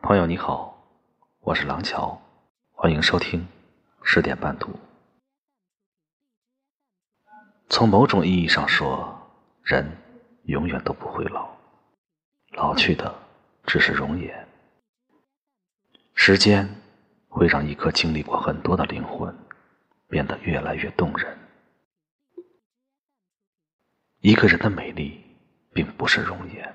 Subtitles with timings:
[0.00, 0.80] 朋友你好，
[1.40, 2.18] 我是廊桥，
[2.72, 3.46] 欢迎收听
[4.02, 4.70] 十点半读。
[7.68, 9.20] 从某种意义上说，
[9.62, 9.84] 人
[10.44, 11.50] 永远都不会老，
[12.52, 13.12] 老去的
[13.66, 14.48] 只是容颜。
[16.14, 16.66] 时间
[17.28, 19.36] 会让一颗经历过很多的灵魂
[20.08, 21.36] 变得越来越动人。
[24.20, 25.22] 一个人的美丽，
[25.74, 26.74] 并不是容颜，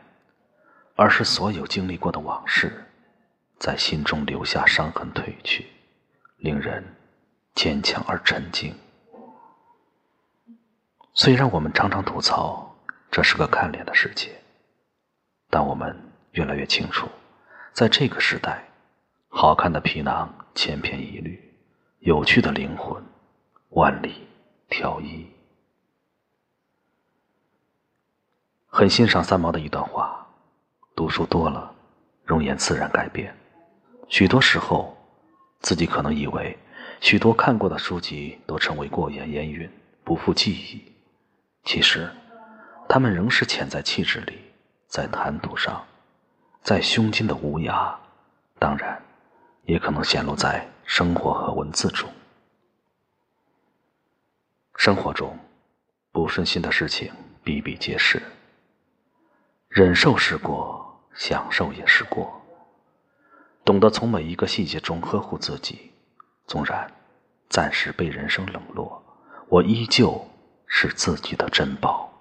[0.96, 2.86] 而是所有经历过的往事。
[3.64, 5.66] 在心中留下伤痕，褪去，
[6.36, 6.84] 令人
[7.56, 8.76] 坚强而沉静。
[11.14, 12.76] 虽然我们常常吐槽
[13.10, 14.38] 这是个看脸的世界，
[15.50, 15.98] 但我们
[16.32, 17.08] 越来越清楚，
[17.72, 18.68] 在这个时代，
[19.30, 21.42] 好看的皮囊千篇一律，
[22.00, 23.02] 有趣的灵魂
[23.70, 24.28] 万里
[24.68, 25.26] 挑一。
[28.68, 30.28] 很欣赏三毛的一段话：
[30.98, 31.74] 读书多了，
[32.26, 33.34] 容颜自然改变。
[34.14, 34.96] 许多时候，
[35.62, 36.56] 自己可能以为
[37.02, 39.68] 许多看过的书籍都成为过眼烟云，
[40.04, 40.80] 不复记忆。
[41.64, 42.08] 其实，
[42.88, 44.38] 他们仍是潜在气质里，
[44.86, 45.84] 在谈吐上，
[46.62, 47.92] 在胸襟的无涯。
[48.60, 49.02] 当然，
[49.64, 52.08] 也可能显露在生活和文字中。
[54.76, 55.36] 生活中，
[56.12, 57.12] 不顺心的事情
[57.44, 58.22] 比比皆是。
[59.70, 62.40] 忍受是过，享受也是过。
[63.66, 65.92] 懂得从每一个细节中呵护自己，
[66.46, 66.92] 纵然
[67.50, 69.02] 暂时被人生冷落，
[69.48, 70.28] 我依旧
[70.68, 72.12] 是自己的珍宝。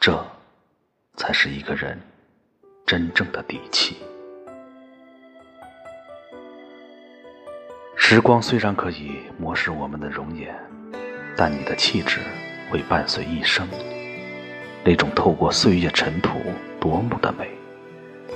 [0.00, 0.26] 这，
[1.16, 2.00] 才是一个人
[2.84, 3.96] 真正的底气。
[7.96, 10.52] 时光虽然可以磨蚀我们的容颜，
[11.36, 12.20] 但你的气质
[12.70, 13.66] 会伴随一生。
[14.84, 16.38] 那种透过岁月尘土
[16.80, 17.48] 夺目的美，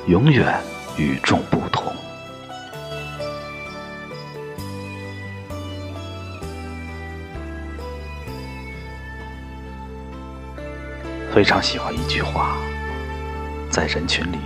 [0.07, 0.59] 永远。
[0.99, 1.95] 与众不同。
[11.33, 12.57] 非常喜欢一句话，
[13.71, 14.39] 在人群里，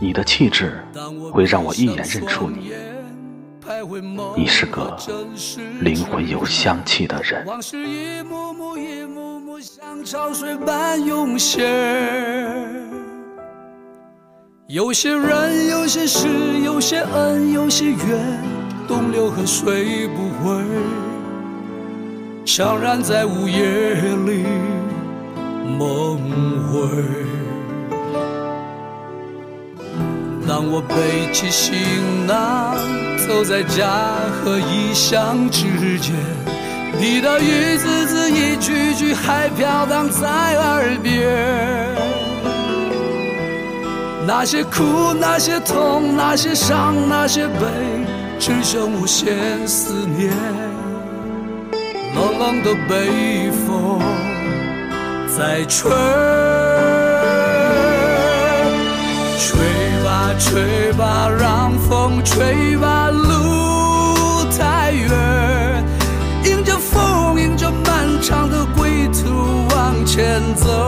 [0.00, 0.82] 你的气质
[1.32, 2.72] 会让我一眼认出你。
[4.36, 4.96] 你是个
[5.80, 7.46] 灵魂有香气的人。
[14.68, 16.28] 有些人，有些事，
[16.62, 17.96] 有些恩，有些怨，
[18.86, 20.62] 东流河水不回，
[22.44, 23.94] 悄然在午夜
[24.26, 24.44] 里
[25.78, 26.18] 梦
[26.70, 26.86] 回。
[30.46, 31.74] 当我背起行
[32.26, 32.76] 囊，
[33.26, 33.88] 走在家
[34.44, 36.14] 和异乡之间，
[37.00, 41.87] 你的一字字，一句句，还飘荡在耳边。
[44.28, 44.84] 那些苦，
[45.18, 47.64] 那些痛，那些伤，那些悲，
[48.38, 50.30] 只剩无限思念。
[52.14, 53.98] 冷冷的北风
[55.34, 55.90] 在吹，
[59.38, 59.58] 吹
[60.04, 65.08] 吧吹吧，让风吹吧，路太远，
[66.44, 70.87] 迎着风，迎着漫长的归途往前走。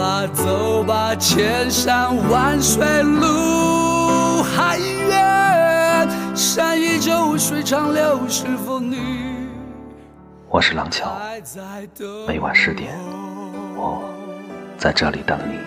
[0.00, 8.96] 吧，走吧，千山万水路还远，山依旧，水长流，是否你
[10.48, 11.12] 我是廊桥？
[12.26, 12.98] 每晚十点，
[13.76, 14.02] 我
[14.78, 15.58] 在这里等你。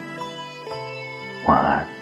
[1.48, 1.93] 晚安。